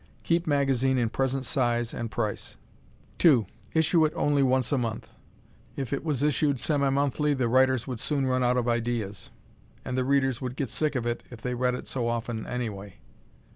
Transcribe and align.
Keep 0.23 0.47
magazine 0.47 0.97
in 0.97 1.09
present 1.09 1.45
size 1.45 1.93
and 1.93 2.09
price. 2.09 2.57
2. 3.19 3.45
Issue 3.75 4.03
it 4.03 4.13
only 4.15 4.41
once 4.41 4.71
a 4.71 4.77
month. 4.79 5.13
If 5.75 5.93
it 5.93 6.03
was 6.03 6.23
issued 6.23 6.59
semi 6.59 6.89
monthly 6.89 7.35
the 7.35 7.47
writers 7.47 7.85
would 7.85 7.99
soon 7.99 8.25
run 8.25 8.43
out 8.43 8.57
of 8.57 8.67
ideas; 8.67 9.29
and 9.85 9.95
the 9.95 10.03
readers 10.03 10.41
would 10.41 10.55
get 10.55 10.71
sick 10.71 10.95
of 10.95 11.05
it 11.05 11.21
if 11.29 11.43
they 11.43 11.53
read 11.53 11.75
it 11.75 11.85
so 11.87 12.07
often 12.07 12.47
anyway. 12.47 12.95